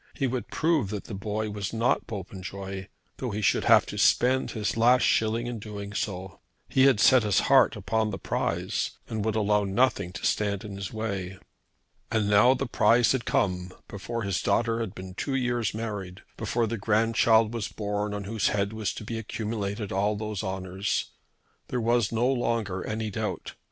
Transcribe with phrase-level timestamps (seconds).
[0.15, 4.49] He would prove that the boy was not Popenjoy, though he should have to spend
[4.49, 6.39] his last shilling in doing so.
[6.67, 10.65] He had set his heart upon the prize, and he would allow nothing to stand
[10.65, 11.37] in his way.
[12.09, 16.65] And now the prize had come before his daughter had been two years married, before
[16.65, 21.11] the grandchild was born on whose head was to be accumulated all these honours!
[21.67, 23.53] There was no longer any doubt.